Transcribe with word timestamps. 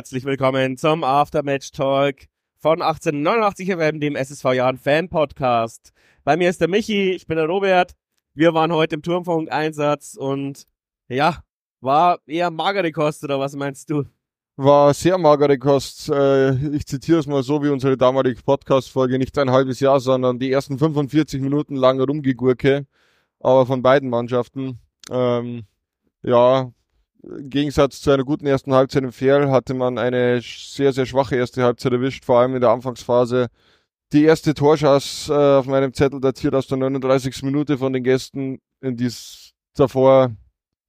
herzlich 0.00 0.24
willkommen 0.24 0.78
zum 0.78 1.04
Aftermatch 1.04 1.72
Talk 1.72 2.20
von 2.56 2.80
1889 2.80 3.70
FM, 3.70 4.00
dem 4.00 4.16
SSV 4.16 4.54
Jahren 4.54 4.78
Fan 4.78 5.10
Podcast. 5.10 5.92
Bei 6.24 6.38
mir 6.38 6.48
ist 6.48 6.58
der 6.58 6.68
Michi, 6.68 7.10
ich 7.10 7.26
bin 7.26 7.36
der 7.36 7.44
Robert. 7.44 7.92
Wir 8.32 8.54
waren 8.54 8.72
heute 8.72 8.94
im 8.94 9.02
Turmfunk-Einsatz 9.02 10.16
und 10.18 10.64
ja, 11.08 11.44
war 11.82 12.18
eher 12.26 12.50
magere 12.50 12.92
Kost 12.92 13.24
oder 13.24 13.38
was 13.40 13.54
meinst 13.54 13.90
du? 13.90 14.04
War 14.56 14.94
sehr 14.94 15.18
magere 15.18 15.58
Kost. 15.58 16.08
Äh, 16.08 16.54
ich 16.74 16.86
zitiere 16.86 17.18
es 17.18 17.26
mal 17.26 17.42
so 17.42 17.62
wie 17.62 17.68
unsere 17.68 17.98
damalige 17.98 18.40
Podcast-Folge, 18.40 19.18
nicht 19.18 19.36
ein 19.36 19.50
halbes 19.50 19.80
Jahr, 19.80 20.00
sondern 20.00 20.38
die 20.38 20.50
ersten 20.50 20.78
45 20.78 21.42
Minuten 21.42 21.76
lang 21.76 22.00
Rumgegurke, 22.00 22.86
aber 23.38 23.66
von 23.66 23.82
beiden 23.82 24.08
Mannschaften. 24.08 24.78
Ähm, 25.10 25.64
ja, 26.22 26.72
im 27.22 27.50
Gegensatz 27.50 28.00
zu 28.00 28.10
einer 28.10 28.24
guten 28.24 28.46
ersten 28.46 28.72
Halbzeit 28.72 29.02
im 29.02 29.12
Ferl 29.12 29.50
hatte 29.50 29.74
man 29.74 29.98
eine 29.98 30.40
sehr, 30.42 30.92
sehr 30.92 31.06
schwache 31.06 31.36
erste 31.36 31.62
Halbzeit 31.62 31.92
erwischt, 31.92 32.24
vor 32.24 32.40
allem 32.40 32.54
in 32.54 32.60
der 32.60 32.70
Anfangsphase. 32.70 33.48
Die 34.12 34.24
erste 34.24 34.54
Torschuss 34.54 35.28
äh, 35.28 35.32
auf 35.32 35.66
meinem 35.66 35.92
Zettel 35.92 36.20
datiert 36.20 36.54
aus 36.54 36.66
der 36.66 36.78
39. 36.78 37.42
Minute 37.42 37.78
von 37.78 37.92
den 37.92 38.02
Gästen 38.02 38.60
in 38.80 38.96
dies 38.96 39.52
davor. 39.74 40.32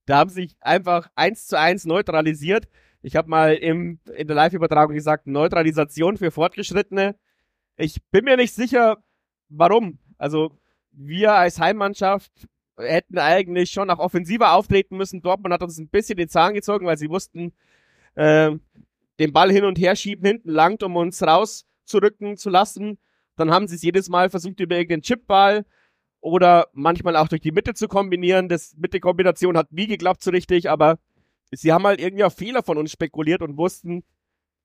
Da 0.06 0.18
haben 0.18 0.30
sich 0.30 0.56
einfach 0.60 1.08
eins 1.14 1.46
zu 1.46 1.58
eins 1.58 1.84
neutralisiert. 1.84 2.66
Ich 3.02 3.14
habe 3.14 3.28
mal 3.28 3.54
im, 3.54 4.00
in 4.16 4.26
der 4.26 4.36
Live-Übertragung 4.36 4.94
gesagt, 4.94 5.26
Neutralisation 5.26 6.16
für 6.16 6.30
Fortgeschrittene. 6.30 7.16
Ich 7.76 8.02
bin 8.10 8.24
mir 8.24 8.36
nicht 8.36 8.54
sicher, 8.54 8.98
warum. 9.48 9.98
Also 10.18 10.58
wir 10.92 11.32
als 11.34 11.60
Heimmannschaft 11.60 12.32
hätten 12.76 13.18
eigentlich 13.18 13.70
schon 13.70 13.90
auch 13.90 13.98
offensiver 13.98 14.52
auftreten 14.52 14.96
müssen. 14.96 15.22
Dortmund 15.22 15.52
hat 15.52 15.62
uns 15.62 15.78
ein 15.78 15.88
bisschen 15.88 16.16
den 16.16 16.28
Zahn 16.28 16.54
gezogen, 16.54 16.86
weil 16.86 16.98
sie 16.98 17.10
wussten, 17.10 17.52
äh, 18.14 18.52
den 19.18 19.32
Ball 19.32 19.52
hin 19.52 19.64
und 19.64 19.78
her 19.78 19.94
schieben 19.96 20.26
hinten 20.26 20.50
langt, 20.50 20.82
um 20.82 20.96
uns 20.96 21.22
rauszurücken 21.22 22.36
zu 22.36 22.50
lassen. 22.50 22.98
Dann 23.36 23.50
haben 23.50 23.68
sie 23.68 23.76
es 23.76 23.82
jedes 23.82 24.08
Mal 24.08 24.30
versucht 24.30 24.60
über 24.60 24.76
irgendeinen 24.76 25.02
Chipball 25.02 25.64
oder 26.20 26.68
manchmal 26.72 27.16
auch 27.16 27.28
durch 27.28 27.40
die 27.40 27.52
Mitte 27.52 27.74
zu 27.74 27.88
kombinieren. 27.88 28.48
Das 28.48 28.74
Mitte-Kombination 28.76 29.56
hat 29.56 29.72
nie 29.72 29.86
geklappt 29.86 30.22
so 30.22 30.30
richtig, 30.30 30.70
aber 30.70 30.98
sie 31.50 31.72
haben 31.72 31.84
halt 31.84 32.00
irgendwie 32.00 32.24
auf 32.24 32.34
Fehler 32.34 32.62
von 32.62 32.78
uns 32.78 32.92
spekuliert 32.92 33.42
und 33.42 33.56
wussten, 33.56 34.04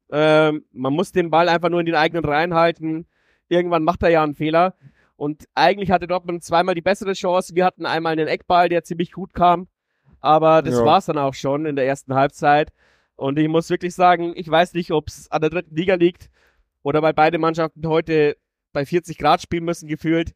äh, 0.09 0.51
man 0.71 0.93
muss 0.93 1.11
den 1.11 1.29
Ball 1.29 1.49
einfach 1.49 1.69
nur 1.69 1.79
in 1.79 1.85
den 1.85 1.95
eigenen 1.95 2.23
Reihen 2.23 2.53
halten. 2.53 3.07
Irgendwann 3.49 3.83
macht 3.83 4.03
er 4.03 4.09
ja 4.09 4.23
einen 4.23 4.35
Fehler. 4.35 4.75
Und 5.17 5.45
eigentlich 5.55 5.91
hatte 5.91 6.07
Dortmund 6.07 6.43
zweimal 6.43 6.75
die 6.75 6.81
bessere 6.81 7.13
Chance. 7.13 7.55
Wir 7.55 7.65
hatten 7.65 7.85
einmal 7.85 8.13
einen 8.13 8.27
Eckball, 8.27 8.69
der 8.69 8.83
ziemlich 8.83 9.11
gut 9.11 9.33
kam. 9.33 9.67
Aber 10.21 10.61
das 10.61 10.75
ja. 10.75 10.85
war's 10.85 11.07
dann 11.07 11.17
auch 11.17 11.33
schon 11.33 11.65
in 11.65 11.75
der 11.75 11.85
ersten 11.85 12.13
Halbzeit. 12.13 12.71
Und 13.15 13.37
ich 13.39 13.47
muss 13.47 13.69
wirklich 13.69 13.95
sagen, 13.95 14.33
ich 14.35 14.49
weiß 14.49 14.73
nicht, 14.73 14.91
ob 14.91 15.07
es 15.07 15.29
an 15.31 15.41
der 15.41 15.49
dritten 15.49 15.75
Liga 15.75 15.95
liegt 15.95 16.29
oder 16.83 17.01
weil 17.01 17.13
beide 17.13 17.39
Mannschaften 17.39 17.85
heute 17.87 18.37
bei 18.73 18.85
40 18.85 19.17
Grad 19.17 19.41
spielen 19.41 19.65
müssen, 19.65 19.87
gefühlt. 19.87 20.33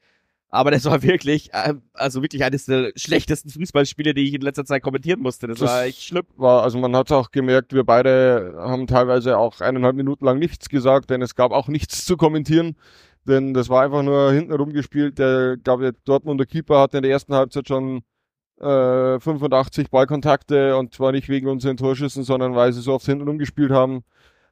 Aber 0.50 0.70
das 0.72 0.84
war 0.84 1.02
wirklich, 1.02 1.54
äh, 1.54 1.76
also 1.94 2.22
wirklich 2.22 2.44
eines 2.44 2.66
der 2.66 2.92
schlechtesten 2.96 3.50
Fußballspiele, 3.50 4.14
die 4.14 4.28
ich 4.28 4.34
in 4.34 4.42
letzter 4.42 4.66
Zeit 4.66 4.84
kommentieren 4.84 5.22
musste. 5.22 5.48
Das, 5.48 5.60
das 5.60 5.70
war 5.70 5.84
echt 5.84 6.04
schlimm. 6.04 6.26
War, 6.36 6.64
also 6.64 6.78
man 6.78 6.94
hat 6.96 7.12
auch 7.12 7.32
gemerkt, 7.32 7.74
wir 7.74 7.86
beide 7.86 8.56
haben 8.58 8.86
teilweise 8.86 9.38
auch 9.38 9.62
eineinhalb 9.62 9.96
Minuten 9.96 10.26
lang 10.26 10.40
nichts 10.40 10.68
gesagt, 10.68 11.10
denn 11.10 11.22
es 11.22 11.36
gab 11.36 11.52
auch 11.52 11.70
nichts 11.70 12.04
zu 12.04 12.18
kommentieren. 12.18 12.76
Denn 13.28 13.54
das 13.54 13.70
war 13.70 13.84
einfach 13.84 14.04
nur 14.04 14.32
hinten 14.32 14.54
rumgespielt. 14.54 15.20
Der, 15.20 15.58
glaube 15.58 15.94
Dortmunder 16.06 16.46
Keeper 16.46 16.80
hatte 16.80 16.98
in 16.98 17.04
der 17.04 17.12
ersten 17.12 17.34
Halbzeit 17.34 17.68
schon 17.68 18.04
äh, 18.60 19.20
85 19.20 19.90
Ballkontakte 19.90 20.78
und 20.78 20.94
zwar 20.94 21.12
nicht 21.12 21.30
wegen 21.30 21.48
unseren 21.48 21.78
Torschüssen, 21.78 22.24
sondern 22.24 22.56
weil 22.56 22.74
sie 22.74 22.82
so 22.82 22.94
oft 22.94 23.06
hinten 23.06 23.28
rumgespielt 23.28 23.72
haben. 23.72 24.04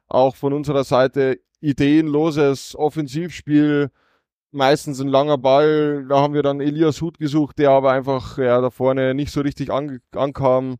Auch 0.08 0.36
von 0.36 0.52
unserer 0.52 0.84
Seite 0.84 1.38
ideenloses 1.60 2.74
Offensivspiel, 2.76 3.90
meistens 4.52 5.00
ein 5.00 5.08
langer 5.08 5.38
Ball. 5.38 6.06
Da 6.08 6.20
haben 6.20 6.34
wir 6.34 6.42
dann 6.42 6.60
Elias 6.60 7.00
Hut 7.00 7.18
gesucht, 7.18 7.58
der 7.58 7.70
aber 7.70 7.92
einfach 7.92 8.38
ja, 8.38 8.60
da 8.60 8.70
vorne 8.70 9.14
nicht 9.14 9.32
so 9.32 9.40
richtig 9.40 9.70
an, 9.70 10.00
ankam. 10.14 10.76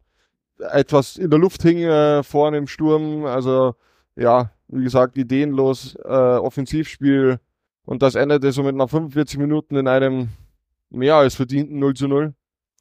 Etwas 0.59 1.17
in 1.17 1.31
der 1.31 1.39
Luft 1.39 1.63
hing 1.63 1.79
äh, 1.79 2.23
vorne 2.23 2.59
im 2.59 2.67
Sturm. 2.67 3.25
Also 3.25 3.75
ja, 4.17 4.53
wie 4.69 4.85
gesagt, 4.85 5.17
ideenlos 5.17 5.97
äh, 6.05 6.09
Offensivspiel 6.09 7.41
und 7.85 8.03
das 8.03 8.15
endete 8.15 8.53
somit 8.53 8.77
nach 8.77 8.89
45 8.89 9.39
Minuten 9.39 9.77
in 9.77 9.89
einem 9.89 10.29
mehr 10.91 11.17
als 11.17 11.35
verdienten 11.35 11.79
0 11.79 11.95
zu 11.95 12.09
0. 12.09 12.35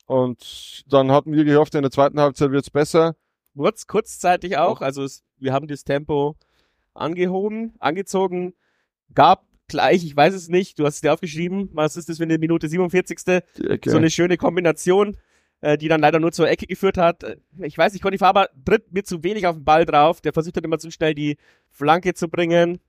Und 0.06 0.84
dann 0.88 1.12
hatten 1.12 1.34
wir 1.34 1.46
gehofft, 1.46 1.76
in 1.76 1.84
der 1.84 1.92
zweiten 1.92 2.20
Halbzeit 2.20 2.52
wird's 2.52 2.72
besser. 2.72 3.16
Kurz, 3.56 3.88
kurzzeitig 3.88 4.58
auch. 4.58 4.82
Also 4.82 5.04
es, 5.04 5.24
wir 5.38 5.54
haben 5.54 5.68
das 5.68 5.84
Tempo 5.84 6.36
angehoben, 6.94 7.74
angezogen, 7.80 8.54
gab 9.14 9.46
gleich, 9.68 10.04
ich 10.04 10.16
weiß 10.16 10.34
es 10.34 10.50
nicht, 10.50 10.80
du 10.80 10.86
hast 10.86 10.96
es 10.96 11.02
dir 11.02 11.14
aufgeschrieben, 11.14 11.70
was 11.74 11.96
ist 11.96 12.10
das 12.10 12.18
für 12.18 12.24
eine 12.24 12.38
Minute 12.38 12.68
47. 12.68 13.20
So 13.86 13.98
eine 13.98 14.10
schöne 14.10 14.38
Kombination, 14.38 15.18
äh, 15.62 15.78
die 15.78 15.88
dann 15.88 16.02
leider 16.02 16.20
nur 16.20 16.31
zur 16.31 16.50
Ecke 16.50 16.66
geführt 16.66 16.98
hat. 16.98 17.38
Ich 17.62 17.78
weiß 17.78 17.94
nicht, 17.94 18.02
Conny 18.02 18.18
Faber 18.18 18.50
tritt 18.66 18.92
mir 18.92 19.04
zu 19.04 19.24
wenig 19.24 19.46
auf 19.46 19.56
den 19.56 19.66
Ball 19.66 19.86
drauf, 19.86 20.22
der 20.22 20.34
versucht 20.34 20.58
dann 20.58 20.64
immer 20.64 20.80
zu 20.80 20.92
schnell 20.92 21.14
die 21.14 21.38
Flanke 21.70 22.14
zu 22.14 22.28
bringen. 22.30 22.80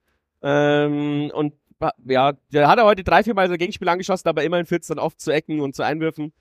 Ähm, 0.42 1.30
und 1.34 1.52
ja, 2.04 2.32
der 2.52 2.68
hat 2.68 2.78
er 2.78 2.84
heute 2.84 3.04
drei, 3.04 3.22
vier 3.22 3.34
Mal 3.34 3.48
so 3.48 3.56
Gegenspiel 3.56 3.88
angeschossen, 3.88 4.28
aber 4.28 4.44
immerhin 4.44 4.66
führt 4.66 4.82
es 4.82 4.88
dann 4.88 4.98
oft 4.98 5.20
zu 5.20 5.30
Ecken 5.30 5.60
und 5.60 5.74
zu 5.74 5.82
Einwürfen. 5.82 6.32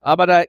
Aber 0.00 0.26
da 0.26 0.44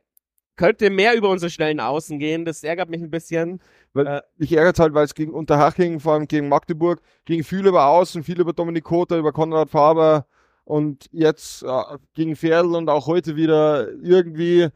könnte 0.55 0.89
mehr 0.89 1.15
über 1.15 1.29
unsere 1.29 1.49
schnellen 1.49 1.79
Außen 1.79 2.19
gehen. 2.19 2.43
Das 2.43 2.63
ärgert 2.63 2.89
mich 2.89 3.01
ein 3.01 3.11
bisschen. 3.11 3.61
Weil 3.93 4.07
äh, 4.07 4.21
mich 4.37 4.51
ärgert 4.51 4.79
halt, 4.79 4.93
weil 4.93 5.05
es 5.05 5.13
gegen 5.13 5.31
Unterhaching, 5.31 5.99
vor 5.99 6.13
allem 6.13 6.27
gegen 6.27 6.49
Magdeburg, 6.49 7.01
ging 7.25 7.43
viel 7.43 7.65
über 7.65 7.85
Außen, 7.87 8.23
viel 8.23 8.39
über 8.39 8.53
Dominik 8.53 8.83
Kota, 8.83 9.17
über 9.17 9.31
Konrad 9.31 9.69
Faber 9.69 10.25
und 10.65 11.07
jetzt 11.11 11.63
äh, 11.63 11.97
gegen 12.13 12.35
Ferl 12.35 12.75
und 12.75 12.89
auch 12.89 13.07
heute 13.07 13.35
wieder 13.35 13.89
irgendwie 14.01 14.67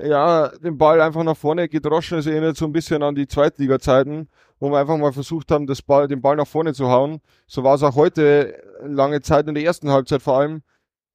ja, 0.00 0.48
den 0.58 0.78
Ball 0.78 1.00
einfach 1.00 1.24
nach 1.24 1.36
vorne 1.36 1.68
gedroschen. 1.68 2.18
Es 2.18 2.26
erinnert 2.26 2.56
so 2.56 2.64
ein 2.64 2.72
bisschen 2.72 3.02
an 3.02 3.14
die 3.14 3.26
Zweitliga-Zeiten 3.26 4.28
wo 4.60 4.70
wir 4.70 4.78
einfach 4.78 4.96
mal 4.96 5.12
versucht 5.12 5.50
haben, 5.50 5.66
das 5.66 5.82
Ball, 5.82 6.08
den 6.08 6.20
Ball 6.20 6.36
nach 6.36 6.46
vorne 6.46 6.74
zu 6.74 6.88
hauen. 6.88 7.20
So 7.46 7.64
war 7.64 7.74
es 7.74 7.82
auch 7.82 7.94
heute 7.94 8.62
lange 8.82 9.20
Zeit 9.20 9.46
in 9.48 9.54
der 9.54 9.64
ersten 9.64 9.90
Halbzeit 9.90 10.22
vor 10.22 10.38
allem. 10.38 10.62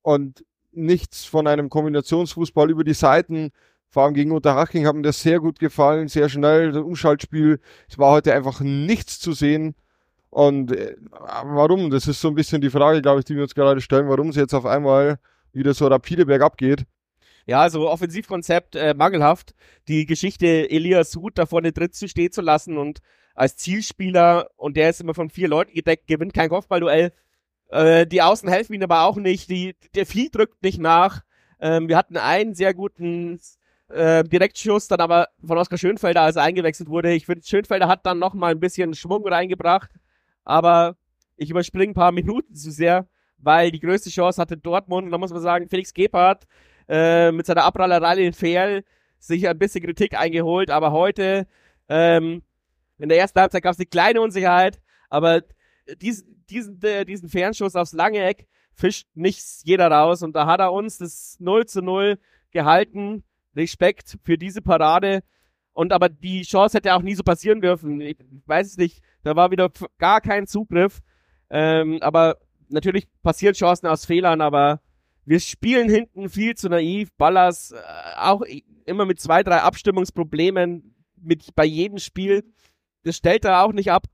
Und 0.01 0.45
nichts 0.71 1.25
von 1.25 1.47
einem 1.47 1.69
Kombinationsfußball 1.69 2.69
über 2.69 2.83
die 2.83 2.93
Seiten, 2.93 3.51
vor 3.89 4.03
allem 4.03 4.13
gegen 4.13 4.31
Unterhaching, 4.31 4.87
hat 4.87 4.95
mir 4.95 5.03
das 5.03 5.21
sehr 5.21 5.39
gut 5.39 5.59
gefallen, 5.59 6.07
sehr 6.07 6.29
schnell, 6.29 6.71
das 6.71 6.83
Umschaltspiel. 6.83 7.59
Es 7.87 7.97
war 7.99 8.11
heute 8.11 8.33
einfach 8.33 8.59
nichts 8.61 9.19
zu 9.19 9.33
sehen. 9.33 9.75
Und 10.29 10.71
äh, 10.71 10.95
warum? 11.11 11.91
Das 11.91 12.07
ist 12.07 12.19
so 12.19 12.29
ein 12.29 12.35
bisschen 12.35 12.59
die 12.59 12.71
Frage, 12.71 13.03
glaube 13.03 13.19
ich, 13.19 13.25
die 13.25 13.35
wir 13.35 13.43
uns 13.43 13.53
gerade 13.53 13.81
stellen, 13.81 14.09
warum 14.09 14.29
es 14.29 14.35
jetzt 14.35 14.55
auf 14.55 14.65
einmal 14.65 15.19
wieder 15.51 15.75
so 15.75 15.85
rapide 15.87 16.25
bergab 16.25 16.57
geht. 16.57 16.85
Ja, 17.45 17.61
also 17.61 17.89
Offensivkonzept 17.89 18.75
äh, 18.75 18.93
mangelhaft. 18.95 19.53
Die 19.87 20.05
Geschichte 20.05 20.69
Elias 20.71 21.15
Hut 21.15 21.37
da 21.37 21.45
vorne 21.45 21.71
dritt 21.71 21.93
zu 21.93 22.07
stehen 22.07 22.31
zu 22.31 22.41
lassen 22.41 22.77
und 22.77 22.99
als 23.33 23.57
Zielspieler 23.57 24.49
und 24.57 24.77
der 24.77 24.89
ist 24.89 25.01
immer 25.01 25.13
von 25.13 25.29
vier 25.29 25.47
Leuten 25.47 25.73
gedeckt, 25.73 26.07
gewinnt 26.07 26.33
kein 26.33 26.49
Kopfballduell. 26.49 27.11
Äh, 27.69 28.05
die 28.05 28.21
Außen 28.21 28.49
helfen 28.49 28.73
ihm 28.73 28.83
aber 28.83 29.03
auch 29.03 29.17
nicht. 29.17 29.49
Die, 29.49 29.75
der 29.95 30.05
Vieh 30.05 30.29
drückt 30.29 30.61
nicht 30.63 30.79
nach. 30.79 31.21
Ähm, 31.59 31.87
wir 31.87 31.97
hatten 31.97 32.17
einen 32.17 32.53
sehr 32.53 32.73
guten 32.73 33.39
äh, 33.89 34.23
Direktschuss, 34.23 34.87
dann 34.87 34.99
aber 34.99 35.29
von 35.43 35.57
Oskar 35.57 35.77
Schönfelder, 35.77 36.21
als 36.21 36.35
er 36.35 36.43
eingewechselt 36.43 36.89
wurde. 36.89 37.13
Ich 37.13 37.25
finde, 37.25 37.45
Schönfelder 37.45 37.87
hat 37.87 38.05
dann 38.05 38.19
noch 38.19 38.33
mal 38.33 38.51
ein 38.51 38.59
bisschen 38.59 38.93
Schwung 38.93 39.27
reingebracht, 39.27 39.91
aber 40.43 40.95
ich 41.37 41.49
überspringe 41.49 41.91
ein 41.91 41.95
paar 41.95 42.11
Minuten 42.11 42.53
zu 42.53 42.71
sehr, 42.71 43.07
weil 43.37 43.71
die 43.71 43.79
größte 43.79 44.09
Chance 44.09 44.41
hatte 44.41 44.57
Dortmund. 44.57 45.05
Und 45.05 45.11
da 45.11 45.17
muss 45.17 45.31
man 45.31 45.41
sagen, 45.41 45.69
Felix 45.69 45.93
Gebhardt 45.93 46.45
äh, 46.87 47.31
mit 47.31 47.45
seiner 47.45 47.63
Abrallerei 47.63 48.17
in 48.17 48.33
Fehl 48.33 48.83
sich 49.19 49.47
ein 49.47 49.57
bisschen 49.57 49.83
Kritik 49.83 50.19
eingeholt, 50.19 50.69
aber 50.69 50.91
heute 50.91 51.47
ähm, 51.87 52.43
in 53.03 53.09
der 53.09 53.17
ersten 53.19 53.39
Halbzeit 53.39 53.61
gab 53.61 53.73
es 53.73 53.79
eine 53.79 53.85
kleine 53.85 54.21
Unsicherheit, 54.21 54.79
aber 55.09 55.41
dies, 56.01 56.25
diesen, 56.49 56.81
äh, 56.83 57.03
diesen 57.03 57.27
Fernschuss 57.27 57.75
aufs 57.75 57.91
lange 57.91 58.23
Eck 58.23 58.47
fischt 58.73 59.07
nicht 59.13 59.43
jeder 59.65 59.91
raus 59.91 60.23
und 60.23 60.33
da 60.33 60.45
hat 60.45 60.61
er 60.61 60.71
uns 60.71 60.99
das 60.99 61.35
0 61.39 61.65
zu 61.65 61.81
0 61.81 62.17
gehalten. 62.51 63.25
Respekt 63.55 64.17
für 64.23 64.37
diese 64.37 64.61
Parade. 64.61 65.21
Und 65.73 65.91
aber 65.91 66.07
die 66.07 66.43
Chance 66.43 66.77
hätte 66.77 66.95
auch 66.95 67.01
nie 67.01 67.13
so 67.13 67.23
passieren 67.23 67.61
dürfen. 67.61 67.99
Ich 67.99 68.17
weiß 68.45 68.67
es 68.67 68.77
nicht. 68.77 69.03
Da 69.23 69.35
war 69.35 69.51
wieder 69.51 69.69
gar 69.97 70.21
kein 70.21 70.47
Zugriff. 70.47 71.01
Ähm, 71.49 71.99
aber 72.01 72.37
natürlich 72.69 73.07
passieren 73.21 73.53
Chancen 73.53 73.87
aus 73.87 74.05
Fehlern, 74.05 74.41
aber 74.41 74.81
wir 75.25 75.39
spielen 75.39 75.89
hinten 75.89 76.29
viel 76.29 76.55
zu 76.55 76.69
naiv. 76.69 77.09
Ballas 77.17 77.71
äh, 77.71 77.77
auch 78.17 78.43
immer 78.85 79.05
mit 79.05 79.19
zwei, 79.19 79.43
drei 79.43 79.57
Abstimmungsproblemen 79.57 80.95
mit 81.21 81.53
bei 81.53 81.65
jedem 81.65 81.97
Spiel 81.97 82.43
das 83.03 83.17
stellt 83.17 83.45
er 83.45 83.63
auch 83.63 83.73
nicht 83.73 83.91
ab. 83.91 84.05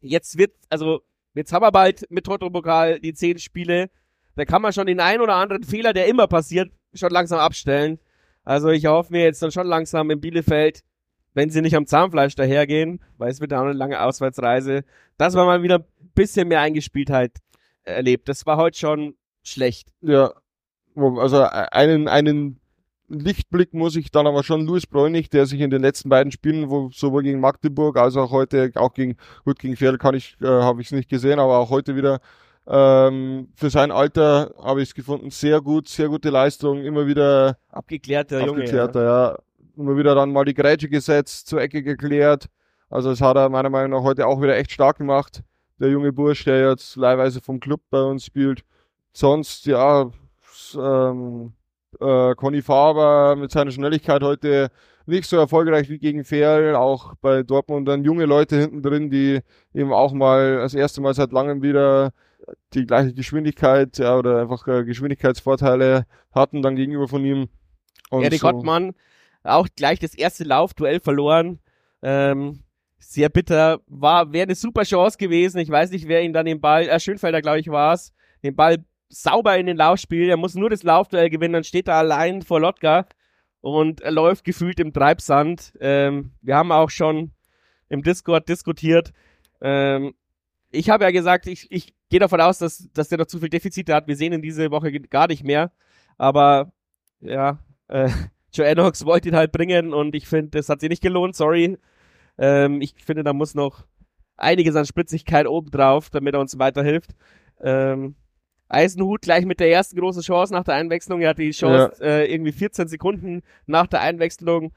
Jetzt 0.00 0.38
wird, 0.38 0.52
also, 0.68 1.02
jetzt 1.34 1.52
haben 1.52 1.62
wir 1.62 1.72
bald 1.72 2.10
mit 2.10 2.24
Toto-Pokal 2.24 3.00
die 3.00 3.14
zehn 3.14 3.38
Spiele. 3.38 3.90
Da 4.34 4.44
kann 4.44 4.62
man 4.62 4.72
schon 4.72 4.86
den 4.86 5.00
einen 5.00 5.20
oder 5.20 5.34
anderen 5.34 5.64
Fehler, 5.64 5.92
der 5.92 6.06
immer 6.06 6.26
passiert, 6.26 6.72
schon 6.94 7.10
langsam 7.10 7.38
abstellen. 7.38 7.98
Also 8.44 8.70
ich 8.70 8.86
hoffe 8.86 9.12
mir 9.12 9.22
jetzt 9.22 9.42
dann 9.42 9.52
schon 9.52 9.66
langsam 9.66 10.10
in 10.10 10.20
Bielefeld 10.20 10.82
wenn 11.34 11.50
sie 11.50 11.62
nicht 11.62 11.76
am 11.76 11.86
Zahnfleisch 11.86 12.34
dahergehen, 12.34 13.00
weil 13.18 13.30
es 13.30 13.40
wird 13.40 13.52
auch 13.54 13.62
eine 13.62 13.72
lange 13.72 14.00
Auswärtsreise, 14.00 14.84
dass 15.16 15.34
man 15.34 15.46
mal 15.46 15.62
wieder 15.62 15.78
ein 15.78 16.10
bisschen 16.14 16.48
mehr 16.48 16.60
Eingespieltheit 16.60 17.32
erlebt. 17.84 18.28
Das 18.28 18.46
war 18.46 18.56
heute 18.56 18.78
schon 18.78 19.14
schlecht. 19.42 19.92
Ja, 20.02 20.32
also 20.94 21.42
einen, 21.42 22.08
einen 22.08 22.60
Lichtblick 23.12 23.74
muss 23.74 23.96
ich 23.96 24.10
dann 24.10 24.26
aber 24.26 24.42
schon 24.42 24.66
Louis 24.66 24.86
Bräunig, 24.86 25.30
der 25.30 25.46
sich 25.46 25.60
in 25.60 25.70
den 25.70 25.82
letzten 25.82 26.08
beiden 26.08 26.32
Spielen, 26.32 26.70
wo 26.70 26.90
sowohl 26.92 27.22
gegen 27.22 27.40
Magdeburg 27.40 27.96
als 27.96 28.16
auch 28.16 28.30
heute, 28.30 28.72
auch 28.74 28.94
gegen, 28.94 29.16
gut, 29.44 29.58
gegen 29.58 29.76
Ferl 29.76 29.98
kann 29.98 30.14
ich, 30.14 30.36
äh, 30.40 30.46
habe 30.46 30.80
ich 30.80 30.88
es 30.88 30.92
nicht 30.92 31.08
gesehen, 31.08 31.38
aber 31.38 31.58
auch 31.58 31.70
heute 31.70 31.94
wieder, 31.96 32.20
ähm, 32.66 33.48
für 33.54 33.70
sein 33.70 33.90
Alter 33.90 34.54
habe 34.62 34.82
ich 34.82 34.90
es 34.90 34.94
gefunden, 34.94 35.30
sehr 35.30 35.60
gut, 35.60 35.88
sehr 35.88 36.08
gute 36.08 36.30
Leistung, 36.30 36.82
immer 36.84 37.06
wieder 37.06 37.58
abgeklärter, 37.70 38.40
abgeklärter 38.40 39.00
Junge, 39.00 39.08
ja. 39.08 39.30
ja. 39.30 39.38
Immer 39.76 39.96
wieder 39.96 40.14
dann 40.14 40.32
mal 40.32 40.44
die 40.44 40.54
Grätsche 40.54 40.88
gesetzt, 40.88 41.48
zur 41.48 41.60
Ecke 41.60 41.82
geklärt. 41.82 42.46
Also 42.90 43.10
das 43.10 43.22
hat 43.22 43.36
er 43.36 43.48
meiner 43.48 43.70
Meinung 43.70 43.98
nach 43.98 44.02
heute 44.02 44.26
auch 44.26 44.40
wieder 44.42 44.56
echt 44.56 44.70
stark 44.70 44.98
gemacht. 44.98 45.42
Der 45.80 45.88
junge 45.88 46.12
Bursch, 46.12 46.44
der 46.44 46.68
jetzt 46.68 46.94
leihweise 46.96 47.40
vom 47.40 47.58
Club 47.58 47.80
bei 47.90 48.02
uns 48.02 48.26
spielt. 48.26 48.64
Sonst, 49.12 49.66
ja, 49.66 50.10
ähm, 50.76 51.54
äh, 52.00 52.34
Conny 52.34 52.62
Faber 52.62 53.36
mit 53.36 53.50
seiner 53.50 53.70
Schnelligkeit 53.70 54.22
heute 54.22 54.70
nicht 55.06 55.28
so 55.28 55.36
erfolgreich 55.36 55.88
wie 55.88 55.98
gegen 55.98 56.24
Ferl. 56.24 56.74
Auch 56.74 57.14
bei 57.20 57.42
Dortmund 57.42 57.88
dann 57.88 58.04
junge 58.04 58.24
Leute 58.24 58.58
hinten 58.58 58.82
drin, 58.82 59.10
die 59.10 59.40
eben 59.74 59.92
auch 59.92 60.12
mal 60.12 60.58
das 60.58 60.74
erste 60.74 61.00
Mal 61.00 61.14
seit 61.14 61.32
langem 61.32 61.62
wieder 61.62 62.12
die 62.74 62.86
gleiche 62.86 63.14
Geschwindigkeit 63.14 63.98
ja, 63.98 64.16
oder 64.16 64.40
einfach 64.40 64.66
äh, 64.66 64.84
Geschwindigkeitsvorteile 64.84 66.06
hatten 66.32 66.62
dann 66.62 66.76
gegenüber 66.76 67.08
von 67.08 67.24
ihm. 67.24 67.48
Und 68.10 68.24
Erik 68.24 68.40
so. 68.40 68.50
Gottmann 68.50 68.94
auch 69.44 69.68
gleich 69.74 69.98
das 69.98 70.14
erste 70.14 70.44
Laufduell 70.44 71.00
verloren. 71.00 71.58
Ähm, 72.02 72.62
sehr 72.98 73.28
bitter. 73.28 73.80
War, 73.86 74.32
wäre 74.32 74.44
eine 74.44 74.54
super 74.54 74.82
Chance 74.84 75.18
gewesen. 75.18 75.58
Ich 75.58 75.70
weiß 75.70 75.90
nicht, 75.90 76.08
wer 76.08 76.22
ihn 76.22 76.32
dann 76.32 76.46
den 76.46 76.60
Ball, 76.60 76.88
äh, 76.88 77.00
Schönfelder, 77.00 77.42
glaube 77.42 77.60
ich, 77.60 77.68
war 77.68 77.94
es, 77.94 78.12
den 78.42 78.54
Ball 78.54 78.84
sauber 79.12 79.58
in 79.58 79.66
den 79.66 79.76
Lauf 79.76 79.98
spielt. 79.98 80.28
Er 80.28 80.36
muss 80.36 80.54
nur 80.54 80.70
das 80.70 80.82
Laufduell 80.82 81.30
gewinnen, 81.30 81.54
dann 81.54 81.64
steht 81.64 81.88
er 81.88 81.96
allein 81.96 82.42
vor 82.42 82.60
Lotka 82.60 83.06
und 83.60 84.00
er 84.00 84.10
läuft 84.10 84.44
gefühlt 84.44 84.80
im 84.80 84.92
Treibsand. 84.92 85.72
Ähm, 85.80 86.32
wir 86.40 86.56
haben 86.56 86.72
auch 86.72 86.90
schon 86.90 87.32
im 87.88 88.02
Discord 88.02 88.48
diskutiert. 88.48 89.12
Ähm, 89.60 90.14
ich 90.70 90.90
habe 90.90 91.04
ja 91.04 91.10
gesagt, 91.10 91.46
ich, 91.46 91.70
ich 91.70 91.94
gehe 92.08 92.20
davon 92.20 92.40
aus, 92.40 92.58
dass, 92.58 92.88
dass 92.92 93.08
der 93.08 93.18
noch 93.18 93.26
zu 93.26 93.38
viel 93.38 93.50
Defizite 93.50 93.94
hat. 93.94 94.08
Wir 94.08 94.16
sehen 94.16 94.32
ihn 94.32 94.42
diese 94.42 94.70
Woche 94.70 94.90
gar 94.92 95.28
nicht 95.28 95.44
mehr. 95.44 95.70
Aber 96.18 96.72
ja, 97.20 97.58
äh, 97.88 98.08
Joe 98.52 98.66
Enox 98.66 99.04
wollte 99.04 99.28
ihn 99.28 99.36
halt 99.36 99.52
bringen 99.52 99.94
und 99.94 100.14
ich 100.14 100.26
finde, 100.26 100.58
das 100.58 100.68
hat 100.68 100.80
sich 100.80 100.90
nicht 100.90 101.02
gelohnt, 101.02 101.36
sorry. 101.36 101.78
Ähm, 102.38 102.80
ich 102.80 102.94
finde, 103.04 103.24
da 103.24 103.32
muss 103.32 103.54
noch 103.54 103.84
einiges 104.36 104.74
an 104.74 104.86
Spritzigkeit 104.86 105.46
obendrauf, 105.46 106.10
damit 106.10 106.34
er 106.34 106.40
uns 106.40 106.58
weiterhilft. 106.58 107.10
Ähm, 107.60 108.16
Eisenhut 108.68 109.22
gleich 109.22 109.44
mit 109.44 109.60
der 109.60 109.70
ersten 109.70 109.98
großen 109.98 110.22
Chance 110.22 110.52
nach 110.52 110.64
der 110.64 110.74
Einwechslung. 110.74 111.20
Er 111.20 111.30
hatte 111.30 111.42
die 111.42 111.50
Chance, 111.50 111.92
ja. 112.00 112.06
äh, 112.06 112.32
irgendwie 112.32 112.52
14 112.52 112.88
Sekunden 112.88 113.42
nach 113.66 113.86
der 113.86 114.00
Einwechslung 114.00 114.72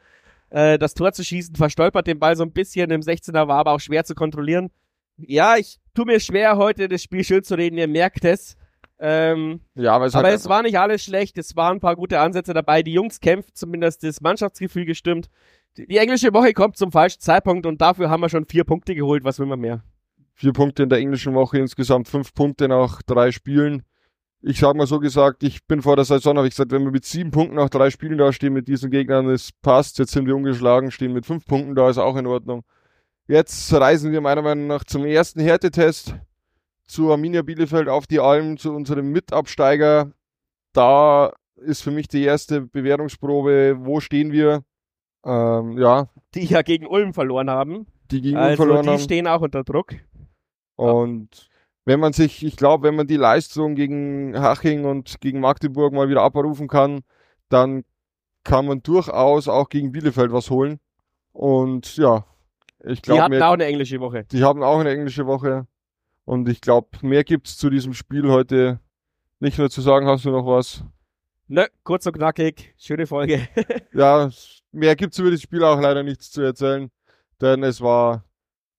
äh, 0.50 0.78
das 0.78 0.94
Tor 0.94 1.12
zu 1.14 1.24
schießen, 1.24 1.56
verstolpert 1.56 2.08
den 2.08 2.20
Ball 2.20 2.36
so 2.36 2.44
ein 2.44 2.52
bisschen 2.52 2.92
im 2.92 3.02
16er, 3.02 3.48
war 3.48 3.58
aber 3.58 3.72
auch 3.72 3.80
schwer 3.80 4.04
zu 4.04 4.16
kontrollieren. 4.16 4.70
Ja, 5.18 5.56
ich 5.58 5.80
tue 5.94 6.06
mir 6.06 6.20
schwer, 6.20 6.58
heute 6.58 6.88
das 6.90 7.04
Spiel 7.04 7.24
schön 7.24 7.44
zu 7.44 7.56
reden, 7.56 7.78
ihr 7.78 7.88
merkt 7.88 8.26
es. 8.26 8.58
Ähm, 8.98 9.62
ja, 9.76 9.94
aber, 9.94 10.06
es, 10.06 10.16
aber 10.16 10.30
es 10.30 10.48
war 10.48 10.62
nicht 10.62 10.80
alles 10.80 11.04
schlecht, 11.04 11.38
es 11.38 11.56
waren 11.56 11.78
ein 11.78 11.82
paar 11.82 11.96
gute 11.96 12.20
Ansätze 12.20 12.54
dabei. 12.54 12.84
Die 12.84 12.94
Jungs 12.94 13.20
kämpfen 13.20 13.52
zumindest 13.54 14.04
das 14.04 14.22
Mannschaftsgefühl 14.22 14.86
gestimmt. 14.86 15.30
Die, 15.78 15.88
die 15.88 15.98
englische 15.98 16.34
Woche 16.34 16.54
kommt 16.54 16.78
zum 16.78 16.92
falschen 16.92 17.20
Zeitpunkt 17.20 17.66
und 17.66 17.82
dafür 17.82 18.10
haben 18.10 18.22
wir 18.22 18.30
schon 18.30 18.46
vier 18.46 18.64
Punkte 18.64 18.96
geholt. 18.96 19.24
Was 19.26 19.40
will 19.40 19.48
man 19.48 19.60
mehr? 19.60 19.84
Vier 20.38 20.52
Punkte 20.52 20.84
in 20.84 20.90
der 20.90 21.00
englischen 21.00 21.34
Woche, 21.34 21.58
insgesamt 21.58 22.10
fünf 22.10 22.34
Punkte 22.34 22.68
nach 22.68 23.02
drei 23.02 23.32
Spielen. 23.32 23.84
Ich 24.42 24.60
sage 24.60 24.78
mal 24.78 24.86
so 24.86 25.00
gesagt, 25.00 25.44
ich 25.44 25.66
bin 25.66 25.82
vor 25.82 25.96
der 25.96 26.04
Saison, 26.04 26.38
habe 26.38 26.48
ich 26.48 26.54
gesagt, 26.54 26.72
wenn 26.72 26.84
wir 26.84 26.92
mit 26.92 27.06
sieben 27.06 27.32
Punkten 27.32 27.56
nach 27.56 27.70
drei 27.70 27.90
Spielen 27.90 28.18
da 28.18 28.34
stehen 28.34 28.54
mit 28.54 28.68
diesen 28.68 28.92
Gegnern, 28.92 29.30
es 29.30 29.52
passt. 29.52 29.98
Jetzt 29.98 30.12
sind 30.12 30.28
wir 30.28 30.36
ungeschlagen, 30.36 30.92
stehen 30.92 31.14
mit 31.14 31.26
fünf 31.26 31.46
Punkten 31.46 31.74
da, 31.74 31.90
ist 31.90 31.98
auch 31.98 32.18
in 32.18 32.28
Ordnung. 32.28 32.64
Jetzt 33.28 33.74
reisen 33.74 34.12
wir 34.12 34.22
meiner 34.22 34.42
Meinung 34.42 34.68
nach 34.68 34.84
zum 34.84 35.06
ersten 35.06 35.40
Härtetest 35.40 36.16
zu 36.86 37.12
Arminia 37.12 37.42
Bielefeld 37.42 37.88
auf 37.88 38.06
die 38.06 38.20
Alm, 38.20 38.58
zu 38.58 38.74
unserem 38.74 39.12
Mitabsteiger. 39.12 40.12
Da 40.74 41.32
ist 41.56 41.82
für 41.82 41.92
mich 41.92 42.08
die 42.08 42.24
erste 42.24 42.62
Bewährungsprobe, 42.62 43.78
wo 43.80 44.00
stehen 44.02 44.32
wir? 44.32 44.64
Ähm, 45.26 45.78
ja. 45.78 46.10
Die 46.36 46.46
ja 46.46 46.62
gegen 46.62 46.86
Ulm 46.86 47.14
verloren 47.14 47.50
haben. 47.50 47.88
Die 48.12 48.22
gegen 48.22 48.38
also 48.38 48.50
Ulm 48.50 48.58
verloren 48.58 48.84
die 48.84 48.90
haben. 48.90 48.98
Die 48.98 49.04
stehen 49.04 49.28
auch 49.28 49.42
unter 49.42 49.64
Druck. 49.64 49.96
Und 50.76 51.50
wenn 51.86 52.00
man 52.00 52.14
sich, 52.14 52.44
ich 52.44 52.58
glaube, 52.58 52.88
wenn 52.88 52.96
man 52.96 53.08
die 53.08 53.18
Leistung 53.18 53.76
gegen 53.76 54.40
Haching 54.40 54.86
und 54.86 55.22
gegen 55.22 55.40
Magdeburg 55.40 55.94
mal 55.94 56.10
wieder 56.10 56.24
abrufen 56.24 56.68
kann, 56.68 57.02
dann 57.50 57.84
kann 58.44 58.66
man 58.66 58.82
durchaus 58.82 59.48
auch 59.48 59.70
gegen 59.70 59.92
Bielefeld 59.92 60.32
was 60.32 60.50
holen. 60.50 60.80
Und 61.32 61.98
ja, 61.98 62.26
ich 62.84 63.02
glaube. 63.02 63.20
Die 63.20 63.22
hatten 63.22 63.32
mehr, 63.32 63.50
auch 63.50 63.54
eine 63.54 63.66
englische 63.66 64.00
Woche. 64.00 64.26
Die 64.32 64.44
haben 64.44 64.64
auch 64.64 64.80
eine 64.80 64.92
englische 64.92 65.26
Woche. 65.26 65.68
Und 66.24 66.50
ich 66.50 66.62
glaube, 66.62 66.88
mehr 67.02 67.24
gibt's 67.24 67.58
zu 67.58 67.70
diesem 67.70 67.94
Spiel 67.94 68.30
heute 68.30 68.80
nicht 69.40 69.58
nur 69.60 69.70
zu 69.70 69.82
sagen. 69.82 70.08
Hast 70.08 70.26
du 70.26 70.32
noch 70.32 70.46
was? 70.46 70.84
Nö, 71.48 71.66
kurz 71.84 72.08
und 72.08 72.14
knackig. 72.14 72.74
Schöne 72.78 73.06
Folge. 73.06 73.48
ja, 73.94 74.30
mehr 74.72 74.96
gibt's 74.96 75.20
über 75.20 75.30
das 75.30 75.42
Spiel 75.42 75.64
auch 75.64 75.80
leider 75.80 76.02
nichts 76.02 76.32
zu 76.32 76.42
erzählen. 76.42 76.90
Denn 77.42 77.64
es 77.64 77.82
war 77.82 78.24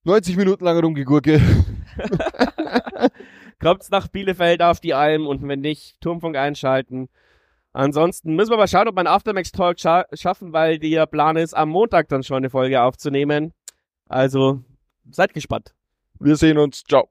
90 0.05 0.37
Minuten 0.37 0.65
lang 0.65 0.79
Rumgegurke. 0.79 1.41
Kommt's 3.61 3.91
nach 3.91 4.09
Bielefeld 4.09 4.63
auf 4.63 4.81
die 4.81 4.95
Alm 4.95 5.27
und 5.27 5.47
wenn 5.47 5.61
nicht, 5.61 6.01
Turmfunk 6.01 6.37
einschalten. 6.37 7.09
Ansonsten 7.73 8.35
müssen 8.35 8.51
wir 8.51 8.57
mal 8.57 8.69
schauen, 8.69 8.89
ob 8.89 8.97
wir 8.97 9.01
einen 9.01 9.09
Aftermax 9.09 9.53
Talk 9.53 9.79
scha 9.79 10.07
schaffen, 10.13 10.53
weil 10.53 10.79
der 10.79 11.07
Plan 11.07 11.37
ist, 11.37 11.55
am 11.55 11.69
Montag 11.69 12.09
dann 12.09 12.23
schon 12.23 12.39
eine 12.39 12.51
Folge 12.51 12.81
aufzunehmen. 12.81 13.53
Also, 14.09 14.63
seid 15.11 15.35
gespannt. 15.35 15.75
Wir 16.19 16.37
sehen 16.37 16.59
uns. 16.59 16.85
Ciao. 16.85 17.09